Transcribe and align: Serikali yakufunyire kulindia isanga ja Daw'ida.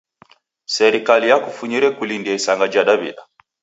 Serikali 0.75 1.25
yakufunyire 1.31 1.87
kulindia 1.97 2.37
isanga 2.39 2.65
ja 2.73 2.85
Daw'ida. 2.87 3.23